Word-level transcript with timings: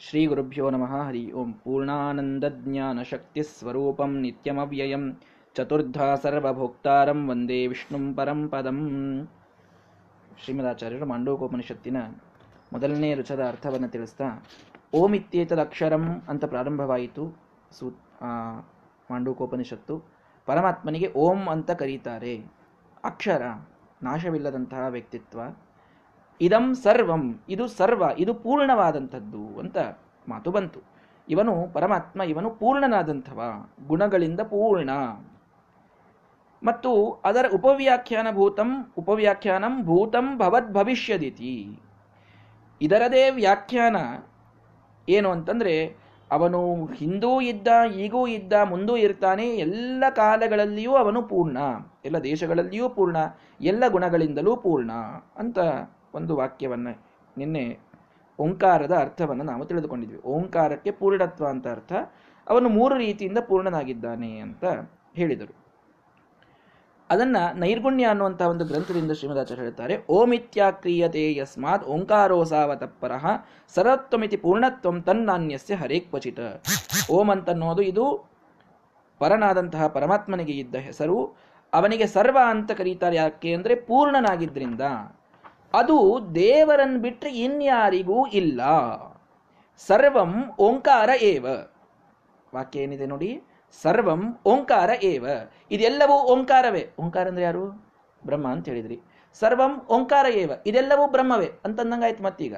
ಶ್ರೀ 0.00 0.20
ಗುರುಭ್ಯೋ 0.26 0.66
ನಮಃ 0.74 0.92
ಹರಿ 1.06 1.22
ಓಂ 1.40 1.48
ಪೂರ್ಣಾನಂದಜ್ಞಾನಶಕ್ತಿಸ್ವರೂಪಂ 1.62 4.12
ನಿತ್ಯಮವ್ಯಯಂ 4.22 5.02
ಚತುರ್ಧಾ 5.56 6.06
ಸರ್ವಭೋಕ್ತಾರಂ 6.22 7.20
ವಂದೇ 7.30 7.58
ವಿಷ್ಣುಂ 7.70 8.04
ಪರಂ 8.18 8.40
ಪದಂ 8.52 8.78
ಶ್ರೀಮದಾಚಾರ್ಯರು 10.42 11.08
ಮಾಂಡೋಕೋಪನಿಷತ್ತಿನ 11.12 11.98
ಮೊದಲನೇ 12.72 13.10
ರುಚದ 13.20 13.42
ಅರ್ಥವನ್ನು 13.52 13.88
ತಿಳಿಸ್ತಾ, 13.94 14.28
ಓಂ 15.00 15.12
ಇತ್ಯೇತದಕ್ಷರಂ 15.20 16.06
ಅಂತ 16.32 16.42
ಪ್ರಾರಂಭವಾಯಿತು 16.54 17.24
ಸೂ 17.78 17.86
ಮಾಂಡೂಕೋಪನಿಷತ್ತು 19.10 19.96
ಪರಮಾತ್ಮನಿಗೆ 20.48 21.10
ಓಂ 21.26 21.42
ಅಂತ 21.54 21.70
ಕರೀತಾರೆ. 21.82 22.34
ಅಕ್ಷರ 23.04 23.42
ನಾಶವಿಲ್ಲದಂತಹ 24.02 24.82
ವ್ಯಕ್ತಿತ್ವ. 24.96 25.40
ಇದಂ 26.40 26.74
ಸರ್ವಂ, 26.74 27.40
ಇದು 27.48 27.68
ಸರ್ವ, 27.68 28.04
ಇದು 28.18 28.34
ಪೂರ್ಣವಾದಂಥದ್ದು 28.34 29.58
ಅಂತ 29.58 29.78
ಮಾತು 30.28 30.50
ಬಂತು. 30.50 30.80
ಇವನು 31.28 31.72
ಪರಮಾತ್ಮ, 31.72 32.22
ಇವನು 32.22 32.50
ಪೂರ್ಣನಾದಂಥವ, 32.50 33.68
ಗುಣಗಳಿಂದ 33.86 34.40
ಪೂರ್ಣ. 34.40 34.90
ಮತ್ತು 36.62 37.20
ಅದರ 37.24 37.44
ಉಪವ್ಯಾಖ್ಯಾನ 37.54 38.26
ಭೂತಂ 38.34 38.92
ಉಪವ್ಯಾಖ್ಯಾನಂ 38.98 39.84
ಭೂತಂ 39.84 40.38
ಭವದ್ 40.38 40.72
ಭವಿಷ್ಯದಿತಿ 40.72 41.80
ಇದರದೇ 42.82 43.30
ವ್ಯಾಖ್ಯಾನ 43.30 43.96
ಏನು 45.08 45.30
ಅಂತಂದರೆ, 45.30 45.96
ಅವನು 46.30 46.86
ಹಿಂದೂ 46.86 47.40
ಇದ್ದ, 47.40 47.68
ಈಗೂ 47.96 48.26
ಇದ್ದ, 48.26 48.52
ಮುಂದೂ 48.52 48.96
ಇರ್ತಾನೆ, 48.96 49.46
ಎಲ್ಲ 49.46 50.04
ಕಾಲಗಳಲ್ಲಿಯೂ 50.10 50.92
ಅವನು 50.92 51.22
ಪೂರ್ಣ. 51.22 51.58
ಎಲ್ಲ 52.04 52.18
ದೇಶಗಳಲ್ಲಿಯೂ 52.18 52.88
ಪೂರ್ಣ, 52.88 53.16
ಎಲ್ಲ 53.60 53.88
ಗುಣಗಳಿಂದಲೂ 53.88 54.56
ಪೂರ್ಣ 54.56 54.92
ಅಂತ 55.36 55.58
ಒಂದು 56.14 56.36
ವಾಕ್ಯವನ್ನು 56.36 56.92
ನಿನ್ನೆ 57.38 57.64
ಓಂಕಾರದ 58.38 58.94
ಅರ್ಥವನ್ನು 58.96 59.44
ನಾವು 59.44 59.64
ತಿಳಿದುಕೊಂಡಿದ್ವಿ. 59.64 60.20
ಓಂಕಾರಕ್ಕೆ 60.24 60.90
ಪೂರ್ಣತ್ವ 60.90 61.46
ಅಂತ 61.46 61.68
ಅರ್ಥ, 61.68 61.92
ಅವನು 62.48 62.68
ಮೂರು 62.68 62.94
ರೀತಿಯಿಂದ 62.96 63.38
ಪೂರ್ಣನಾಗಿದ್ದಾನೆ 63.38 64.38
ಅಂತ 64.38 64.64
ಹೇಳಿದರು. 65.16 65.54
ಅದನ್ನ 67.10 67.36
ನೈರ್ಗುಣ್ಯ 67.54 68.04
ಅನ್ನುವಂಥ 68.04 68.42
ಒಂದು 68.42 68.64
ಗ್ರಂಥದಿಂದ 68.64 69.12
ಶ್ರೀಮದಾಚಾರ್ಯ 69.12 69.62
ಹೇಳ್ತಾರೆ. 69.62 69.94
ಓಮಿತ್ಯಾಕ್ರಿಯತೆ 70.10 71.34
ಯಸ್ಮಾತ್ 71.34 71.84
ಓಂಕಾರೋಸಾವತಪ್ಪರ 71.84 73.12
ಸರತ್ವಮಿತಿ 73.74 74.36
ಪೂರ್ಣತ್ವಂ 74.36 75.02
ತನ್ನಾನ್ಯಸ್ಯ 75.02 75.74
ಹರೇ 75.74 76.00
ಕ್ವಚಿತ. 76.00 76.40
ಓಂ 77.10 77.30
ಅಂತನ್ನೋದು 77.30 77.82
ಇದು 77.82 78.04
ಪರನಾದಂತಹ 79.18 79.86
ಪರಮಾತ್ಮನಿಗೆ 79.86 80.52
ಇದ್ದ 80.52 80.74
ಹೆಸರು. 80.74 81.36
ಅವನಿಗೆ 81.72 82.06
ಸರ್ವ 82.06 82.38
ಅಂತ 82.48 82.72
ಕರೀತಾರೆ 82.72 83.16
ಯಾಕೆ 83.16 83.54
ಅಂದರೆ 83.54 83.74
ಪೂರ್ಣನಾಗಿದ್ರಿಂದ. 83.74 84.80
ಅದು 85.74 86.20
ದೇವರನ್ನು 86.34 86.98
ಬಿಟ್ಟರೆ 86.98 87.32
ಇನ್ಯಾರಿಗೂ 87.32 88.26
ಇಲ್ಲ. 88.26 88.60
ಸರ್ವಂ 89.86 90.50
ಓಂಕಾರ 90.58 91.10
ಏವ. 91.22 91.46
ವಾಕ್ಯ 92.54 92.80
ಏನಿದೆ 92.80 93.06
ನೋಡಿ? 93.06 93.42
ಸರ್ವಂ 93.82 94.38
ಓಂಕಾರ 94.46 94.90
ಏವ. 95.02 95.26
ಇದೆಲ್ಲವೂ 95.70 96.14
ಓಂಕಾರವೇ. 96.14 96.90
ಓಂಕಾರ 97.00 97.28
ಅಂದ್ರೆ 97.28 97.44
ಯಾರು? 97.44 97.90
ಬ್ರಹ್ಮ 98.26 98.48
ಅಂತ 98.48 98.68
ಹೇಳಿದ್ರಿ. 98.68 99.00
ಸರ್ವಂ 99.34 99.86
ಓಂಕಾರ 99.86 100.26
ಏವ. 100.26 100.50
ಇದೆಲ್ಲವೂ 100.66 101.06
ಬ್ರಹ್ಮವೇ. 101.06 101.52
ಅಂತಂದಂಗಾಯ್ತು 101.64 102.22
ಮತ್ತೀಗ. 102.22 102.56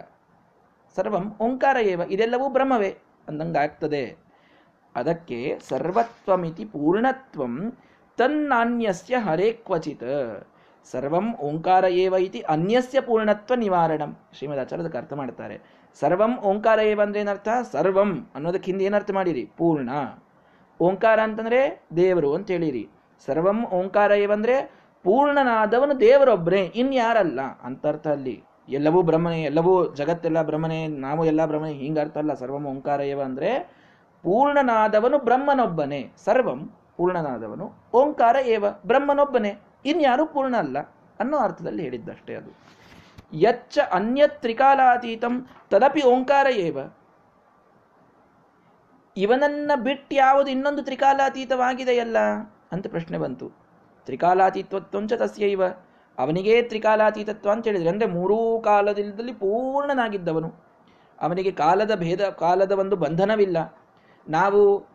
ಸರ್ವಂ 0.97 1.37
ಓಂಕಾರ 1.41 1.77
ಏವ. 1.77 2.01
ಇದೆಲ್ಲವೂ 2.11 2.49
ಬ್ರಹ್ಮವೇ. 2.49 2.99
ಅಂದಂಗಾಗ್ತದೆ. 3.29 4.17
ಅದಕ್ಕೆ 4.97 5.59
ಸರ್ವತ್ವಮಿತಿ 5.69 6.65
ಪೂರ್ಣತ್ವಂ 6.65 7.79
ತನ್ನಾನ್ಯಸ್ಯ 8.17 9.17
ಹರೇ 9.17 9.53
ಕ್ವಚಿತ್. 9.53 10.49
ಸರ್ವಂ 10.91 11.35
ಓಂಕಾರ 11.37 11.85
ಏವ 11.85 12.15
ಇತಿ 12.15 12.41
ಅನ್ಯಸ್ಯ 12.41 13.01
ಪೂರ್ಣತ್ವ 13.01 13.55
ನಿವಾರಣಂ. 13.55 14.17
ಶ್ರೀಮದಾಚಾರ್ಯದಕ್ಕೆ 14.39 14.99
ಅರ್ಥ 14.99 15.13
ಮಾಡ್ತಾರೆ. 15.13 15.61
ಸರ್ವಂ 16.01 16.39
ಓಂಕಾರ 16.39 16.79
ಏವ 16.79 17.03
ಅಂದ್ರೆ 17.03 17.21
ಏನರ್ಥ? 17.21 17.49
ಸರ್ವಂ 17.73 18.27
ಅನ್ನೋದಕ್ಕೆ 18.35 18.71
ಹಿಂದೆ 18.71 18.85
ಏನರ್ಥ 18.85 19.11
ಮಾಡಿರಿ? 19.11 19.51
ಪೂರ್ಣ. 19.57 19.91
ಓಂಕಾರ 20.81 21.21
ಅಂತಂದ್ರೆ 21.21 21.83
ದೇವರು 21.97 22.35
ಅಂತ 22.35 22.51
ಹೇಳಿರಿ. 22.51 22.89
ಸರ್ವಂ 23.27 23.65
ಓಂಕಾರ 23.65 24.11
ಏವಂದ್ರೆ 24.11 24.83
ಪೂರ್ಣನಾದವನು 25.05 26.01
ದೇವರೊಬ್ಬನೇ 26.01 26.63
ಇನ್ಯಾರಲ್ಲ 26.75 27.41
ಅಂತ 27.63 27.87
ಅರ್ಥ 27.87 28.07
ಅಲ್ಲಿ. 28.07 28.43
ಎಲ್ಲವೂ 28.69 29.03
ಬ್ರಹ್ಮನೇ, 29.03 29.43
ಎಲ್ಲವೂ 29.43 29.95
ಜಗತ್ತೆಲ್ಲ 29.95 30.43
ಬ್ರಹ್ಮನೇ, 30.43 30.87
ನಾವು 30.87 31.25
ಎಲ್ಲ 31.25 31.47
ಬ್ರಹ್ಮನೇ, 31.47 31.73
ಹಿಂಗ 31.73 31.99
ಅರ್ಥ 31.99 32.19
ಅಲ್ಲ. 32.19 32.35
ಸರ್ವಂ 32.35 32.67
ಓಂಕಾರ 32.67 33.01
ಏವ 33.01 33.23
ಅಂದ್ರೆ 33.23 33.59
ಪೂರ್ಣನಾದವನು 34.23 35.19
ಬ್ರಹ್ಮನೊಬ್ಬನೇ. 35.19 36.13
ಸರ್ವಂ 36.25 36.71
ಪೂರ್ಣನಾದವನು 36.97 37.73
ಓಂಕಾರ 37.95 38.37
ಏವ 38.47 38.65
ಬ್ರಹ್ಮನೊಬ್ಬನೇ. 38.87 39.72
ಇನ್ಯಾರು 39.85 40.27
ಪೂರ್ಣ 40.27 40.57
ಅಲ್ಲ 40.57 40.79
ಅನ್ನೋ 41.21 41.39
ಅರ್ಥದಲ್ಲಿ 41.39 41.83
ಹೇಳಿದ್ದಷ್ಟೇ 41.83 42.35
ಅದು. 42.35 42.51
ಯಚ್ಚ 43.35 43.79
ಅನ್ಯ 43.93 44.23
ತ್ರಿಕಾಲಾತೀತಂ 44.27 45.47
ತದಪಿ 45.71 46.03
ಓಂಕಾರ 46.03 46.47
ಏವ? 46.47 46.79
ಇವನನ್ನ 49.17 49.71
ಬಿಟ್ಟು 49.83 50.15
ಯಾವುದು 50.15 50.51
ಇನ್ನೊಂದು 50.51 50.83
ತ್ರಿಕಾಲಾತೀತವಾಗಿದೆಯಲ್ಲ 50.83 52.17
ಅಂತ 52.73 52.87
ಪ್ರಶ್ನೆ 52.87 53.19
ಬಂತು. 53.19 53.49
ತ್ರಿಕಾಲಾತೀತ್ವತ್ವಂಚ 54.05 55.13
ತಸ್ಯೈವ 55.13 55.63
ಅವನಿಗೇ 56.19 56.63
ತ್ರಿಕಾಲಾತೀತತ್ವ 56.63 57.51
ಅಂತ 57.51 57.67
ಹೇಳಿದ್ರೆ. 57.67 57.91
ಅಂದ್ರೆ 57.91 58.11
ಮೂರೂ 58.11 58.61
ಕಾಲದಲ್ಲಿ 58.61 59.33
ಪೂರ್ಣನಾಗಿದ್ದವನು. 59.33 60.55
ಅವನಿಗೆ 61.21 61.51
ಕಾಲದ 61.51 61.95
ಭೇದ, 61.95 62.23
ಕಾಲದ 62.23 62.73
ಒಂದು 62.73 62.97
ಬಂಧನವಿಲ್ಲ. 62.97 63.79
ನಾವು 64.29 64.87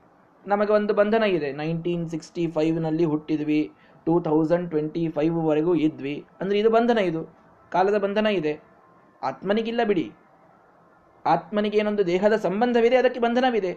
ನಮಗೆ 0.48 0.74
ಒಂದು 0.74 0.94
ಬಂಧನ 0.94 1.24
ಇದೆ. 1.24 1.52
ನೈನ್ಟೀನ್ 1.52 2.10
ಸಿಕ್ಸ್ಟಿ 2.10 2.52
ಫೈವ್ನಲ್ಲಿ 2.52 3.06
ಹುಟ್ಟಿದ್ವಿ. 3.06 3.72
ಟೂ 4.08 4.14
ಥೌಸಂಡ್ 4.22 4.70
ಟ್ವೆಂಟಿ 4.70 5.04
ಫೈವ್ವರೆಗೂ 5.10 5.76
ಇದ್ವಿ. 5.88 6.16
ಅಂದರೆ 6.42 6.58
ಇದು 6.60 6.70
ಬಂಧನ 6.70 6.98
ಇದು. 7.10 7.22
ಕಾಲದ 7.72 7.98
ಬಂಧನ 7.98 8.28
ಇದೆ. 8.40 8.54
ಆತ್ಮನಿಗಿಲ್ಲ 9.22 9.82
ಬಿಡಿ. 9.84 10.08
ಆತ್ಮನಿಗೆ 11.26 11.78
ಏನೊಂದು 11.78 12.04
ದೇಹದ 12.08 12.36
ಸಂಬಂಧವಿದೆ, 12.36 12.98
ಅದಕ್ಕೆ 12.98 13.20
ಬಂಧನವಿದೆ. 13.20 13.72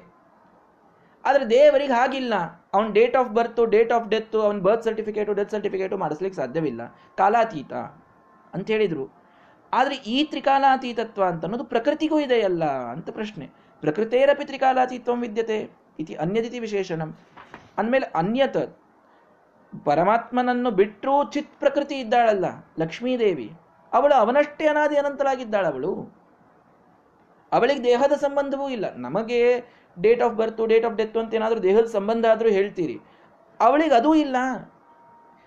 ಆದರೆ 1.24 1.44
ದೇವರಿಗೆ 1.50 1.92
ಹಾಗಿಲ್ಲ. 1.92 2.34
ಅವನ 2.74 2.92
date 2.92 3.16
of 3.16 3.30
birth 3.30 3.62
date 3.64 3.92
of 3.92 4.06
death 4.10 4.36
ಅವನ 4.36 4.58
ಬರ್ತ್ 4.58 4.84
ಸರ್ಟಿಫಿಕೇಟು 4.84 5.32
ಡೆತ್ 5.32 5.50
ಸರ್ಟಿಫಿಕೇಟು 5.50 5.96
ಮಾಡಿಸ್ಲಿಕ್ಕೆ 5.98 6.36
ಸಾಧ್ಯವಿಲ್ಲ. 6.42 6.82
ಕಾಲಾತೀತ 7.16 7.72
ಅಂತ 8.54 8.66
ಹೇಳಿದರು. 8.70 9.04
ಆದರೆ 9.72 9.96
ಈ 10.12 10.24
ತ್ರಿಕಾಲಾತೀತತ್ವ 10.24 11.24
ಅಂತ 11.24 11.44
ಅನ್ನೋದು 11.44 11.64
ಪ್ರಕೃತಿಗೂ 11.64 12.16
ಇದೆಯಲ್ಲ 12.20 12.64
ಅಂತ 12.92 13.10
ಪ್ರಶ್ನೆ. 13.10 13.46
ಪ್ರಕೃತೇರಪಿ 13.82 14.44
ತ್ರಿಕಾಲಾತೀತ್ವ 14.44 15.14
ವಿದ್ಯತೆ. 15.14 15.58
ಇತಿ 15.98 16.14
ಅನ್ಯದಿತಿ 16.14 16.58
ವಿಶೇಷಣಂ. 16.58 17.10
ಅಂದಮೇಲೆ 17.78 18.06
ಅನ್ಯತ 18.14 18.56
ಪರಮಾತ್ಮನನ್ನು 19.84 20.70
ಬಿಟ್ಟರೂ 20.70 21.30
ಚಿತ್ 21.30 21.58
ಪ್ರಕೃತಿ 21.58 22.00
ಇದ್ದಾಳಲ್ಲ, 22.00 22.44
ಲಕ್ಷ್ಮೀದೇವಿ. 22.78 23.52
ಅವಳು 23.92 24.14
ಅವನಷ್ಟೇ 24.14 24.66
ಅನಾದಿ 24.66 24.96
ಅನಂತರಾಗಿದ್ದಾಳ 24.96 25.66
ಅವಳು 25.66 26.20
ಅವಳಿಗೆ 27.52 27.84
ದೇಹದ 27.84 28.12
ಸಂಬಂಧವೂ 28.12 28.68
ಇಲ್ಲ. 28.68 28.96
ನಮಗೆ 28.96 29.64
date 30.00 30.22
of 30.22 30.34
birth, 30.34 30.66
date 30.66 30.86
of 30.86 30.94
death 30.94 31.16
ಅಂತ 31.16 31.34
ಏನಾದರೂ 31.34 31.58
ದೇಹದ 31.58 31.84
ಸಂಬಂಧ 31.84 32.26
ಆದರೂ 32.26 32.48
ಹೇಳ್ತೀರಿ. 32.48 32.98
ಅವಳಿಗೆ 33.60 33.94
ಅದೂ 33.94 34.14
ಇಲ್ಲ. 34.14 34.36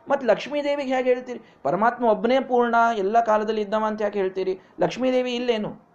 ಮತ್ತು 0.09 0.27
ಲಕ್ಷ್ಮೀದೇವಿಗೆ 0.27 0.95
ಹೇಗೆ 0.95 1.13
ಹೇಳ್ತೀರಿ? 1.13 1.41
ಪರಮಾತ್ಮ 1.63 2.05
ಒಬ್ಬನೇ 2.05 2.39
ಪೂರ್ಣ, 2.39 2.75
ಎಲ್ಲ 2.97 3.23
ಕಾಲದಲ್ಲಿ 3.23 3.61
ಇದ್ದವ 3.61 3.83
ಅಂತ 3.87 4.01
ಯಾಕೆ 4.01 4.19
ಹೇಳ್ತೀರಿ? 4.19 4.59
ಲಕ್ಷ್ಮೀದೇವಿ 4.79 5.35
ಇಲ್ಲೇನು? 5.35 5.93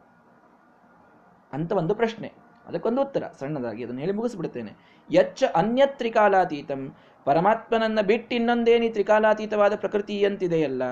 ಅಂತ 1.52 1.72
ಒಂದು 1.72 1.94
ಪ್ರಶ್ನೆ. 1.94 2.32
ಅದಕ್ಕೊಂದು 2.66 3.02
ಉತ್ತರ. 3.02 3.22
ಸಣ್ಣದಾಗಿ 3.40 3.84
ಅದನ್ನು 3.84 4.00
ಹೇಳಿ 4.00 4.12
ಮುಗಿಸ್ಬಿಡ್ತೇನೆ. 4.12 4.72
ಯಚ್ಚ 5.10 5.44
ಅನ್ಯ 5.54 5.82
ತ್ರಿಕಾಲಾತೀತಂ 5.86 6.94
ಪರಮಾತ್ಮನನ್ನ 7.28 8.00
ಬಿಟ್ಟು 8.00 8.34
ಇನ್ನೊಂದೇನಿ 8.34 8.88
ತ್ರಿಕಾಲಾತೀತವಾದ 8.88 9.74
ಪ್ರಕೃತಿ 9.76 10.24
ಅಂತಿದೆಯಲ್ಲ, 10.24 10.82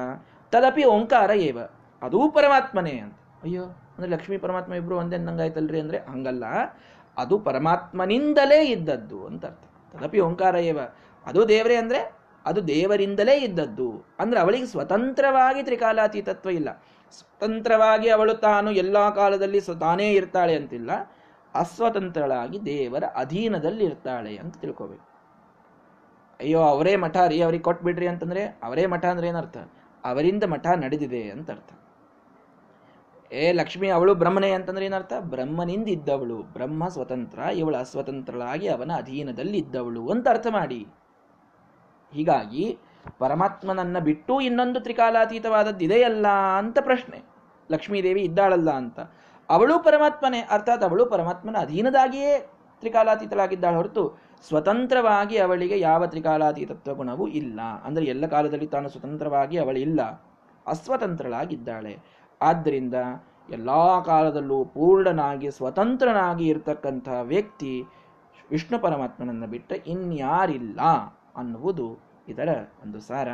ತದಪಿ 0.50 0.84
ಓಂಕಾರ 0.84 1.30
ಏವ? 1.30 1.58
ಅದೂ 2.02 2.30
ಪರಮಾತ್ಮನೇ 2.30 2.90
ಅಂತ. 2.90 3.14
ಅಯ್ಯೋ, 3.42 3.64
ಅಂದ್ರೆ 3.64 4.12
ಲಕ್ಷ್ಮೀ 4.12 4.36
ಪರಮಾತ್ಮ 4.36 4.74
ಇಬ್ರು 4.74 4.96
ಒಂದೇ 4.96 5.16
ನಂಗಾಯ್ತಲ್ರಿ 5.16 5.80
ಅಂದ್ರೆ 5.80 5.98
ಹಂಗಲ್ಲ. 5.98 6.44
ಅದು 7.16 7.38
ಪರಮಾತ್ಮನಿಂದಲೇ 7.38 8.64
ಇದ್ದದ್ದು 8.64 9.26
ಅಂತ 9.26 9.46
ಅರ್ಥ. 9.46 9.64
ತದಪಿ 9.92 10.20
ಓಂಕಾರ 10.20 10.54
ಏವ? 10.54 10.78
ಅದು 11.26 11.48
ದೇವರೇ 11.48 11.74
ಅಂದ್ರೆ 11.74 12.12
ಅದು 12.46 12.68
ದೇವರಿಂದಲೇ 12.68 13.36
ಇದ್ದದ್ದು. 13.36 14.06
ಅಂದ್ರೆ 14.18 14.40
ಅವಳಿಗೆ 14.40 14.66
ಸ್ವತಂತ್ರವಾಗಿ 14.66 15.62
ತ್ರಿಕಾಲಾತೀತತ್ವ 15.62 16.50
ಇಲ್ಲ. 16.50 16.84
ಸ್ವತಂತ್ರವಾಗಿ 17.10 18.08
ಅವಳು 18.08 18.34
ತಾನು 18.34 18.70
ಎಲ್ಲಾ 18.70 19.10
ಕಾಲದಲ್ಲಿ 19.10 19.60
ತಾನೇ 19.60 20.12
ಇರ್ತಾಳೆ 20.12 20.56
ಅಂತಿಲ್ಲ. 20.56 20.90
ಅಸ್ವತಂತ್ರಳಾಗಿ 21.54 22.62
ದೇವರ 22.62 23.04
ಅಧೀನದಲ್ಲಿ 23.04 23.84
ಇರ್ತಾಳೆ 23.84 24.36
ಅಂತ 24.36 24.56
ತಿಳ್ಕೋಬೇಕು. 24.56 25.15
ಅಯ್ಯೋ, 26.40 26.60
ಅವರೇ 26.60 26.96
ಮಠ 26.96 27.16
ರೀ, 27.16 27.40
ಅವ್ರಿಗೆ 27.40 27.64
ಕೊಟ್ಬಿಡ್ರಿ 27.64 28.06
ಅಂತಂದ್ರೆ, 28.06 28.44
ಅವರೇ 28.44 28.86
ಮಠ 28.86 29.04
ಅಂದ್ರೆ 29.04 29.28
ಏನರ್ಥ? 29.28 29.56
ಅವರಿಂದ 30.04 30.44
ಮಠ 30.44 30.66
ನಡೆದಿದೆ 30.66 31.30
ಅಂತ 31.30 31.50
ಅರ್ಥ 31.50 31.70
ಏ, 33.32 33.52
ಲಕ್ಷ್ಮಿ, 33.52 33.88
ಅವಳು 33.88 34.14
ಬ್ರಹ್ಮನೇ 34.14 34.50
ಅಂತಂದ್ರೆ 34.50 34.86
ಏನರ್ಥ? 34.86 35.12
ಬ್ರಹ್ಮನಿಂದ 35.20 35.88
ಇದ್ದವಳು. 35.88 36.42
ಬ್ರಹ್ಮ 36.42 36.88
ಸ್ವತಂತ್ರ, 36.88 37.38
ಇವಳು 37.38 37.76
ಅಸ್ವತಂತ್ರಳಾಗಿ 37.76 38.68
ಅವನ 38.68 38.90
ಅಧೀನದಲ್ಲಿ 38.96 39.58
ಇದ್ದವಳು 39.58 40.08
ಅಂತ 40.08 40.28
ಅರ್ಥ 40.28 40.46
ಮಾಡಿ. 40.50 40.86
ಹೀಗಾಗಿ, 42.12 42.78
ಪರಮಾತ್ಮನನ್ನ 43.18 43.98
ಬಿಟ್ಟು 43.98 44.40
ಇನ್ನೊಂದು 44.40 44.80
ತ್ರಿಕಾಲಾತೀತವಾದದ್ದಿದೆಯಲ್ಲ 44.80 46.28
ಅಂತ 46.58 46.78
ಪ್ರಶ್ನೆ. 46.78 47.22
ಲಕ್ಷ್ಮೀದೇವಿ 47.70 48.22
ಇದ್ದಾಳಲ್ಲ 48.22 48.70
ಅಂತ. 48.70 49.00
ಅವಳು 49.48 49.78
ಪರಮಾತ್ಮನೇ, 49.78 50.40
ಅರ್ಥಾತ್ 50.50 50.84
ಅವಳು 50.84 51.06
ಪರಮಾತ್ಮನ 51.06 51.56
ಅಧೀನದಾಗಿಯೇ 51.60 52.38
ತ್ರಿಕಾಲಾತೀತಳಾಗಿದ್ದಾಳೆ 52.80 53.76
ಹೊರತು 53.76 54.25
ಸ್ವತಂತ್ರವಾಗಿ 54.42 55.36
ಅವಳಿಗೆ 55.38 55.80
ಯಾವ 55.80 56.06
ತ್ರಿಕಾಲಾತೀತತ್ವ 56.06 56.94
ಗುಣವೂ 56.94 57.26
ಇಲ್ಲ. 57.26 57.60
ಅಂದರೆ 57.84 58.04
ಎಲ್ಲ 58.04 58.26
ಕಾಲದಲ್ಲಿ 58.26 58.66
ತಾನು 58.66 58.88
ಸ್ವತಂತ್ರವಾಗಿ 58.88 59.58
ಅವಳಿಲ್ಲ 59.58 60.02
ಅಸ್ವತಂತ್ರಳಾಗಿದ್ದಾಳೆ. 60.66 61.98
ಆದ್ದರಿಂದ 62.42 62.94
ಎಲ್ಲ 63.50 63.70
ಕಾಲದಲ್ಲೂ 64.02 64.64
ಪೂರ್ಣನಾಗಿ, 64.64 65.50
ಸ್ವತಂತ್ರನಾಗಿ 65.50 66.46
ಇರತಕ್ಕಂತಹ 66.46 67.20
ವ್ಯಕ್ತಿ 67.20 67.84
ವಿಷ್ಣು 68.50 68.78
ಪರಮಾತ್ಮನನ್ನು 68.78 69.46
ಬಿಟ್ಟರೆ 69.46 69.78
ಇನ್ಯಾರಿಲ್ಲ 69.86 70.80
ಅನ್ನುವುದು 71.36 71.98
ಇದರ 72.28 72.48
ಒಂದು 72.84 73.00
ಸಾರ. 73.00 73.28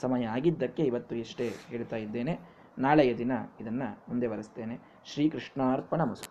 ಸಮಯ 0.00 0.24
ಆಗಿದ್ದಕ್ಕೆ 0.24 0.82
ಇವತ್ತು 0.82 1.16
ಇಷ್ಟೇ 1.16 1.50
ಹೇಳ್ತಾ 1.68 1.96
ಇದ್ದೇನೆ. 1.96 2.40
ನಾಳೆಯ 2.78 3.16
ದಿನ 3.16 3.32
ಇದನ್ನು 3.60 3.98
ಮುಂದೆ 4.08 4.28
ಬರೆಸ್ತೇನೆ. 4.28 4.80
ಶ್ರೀಕೃಷ್ಣಾರ್ಪಣ 5.04 6.02
ಮಸ್ತು. 6.02 6.30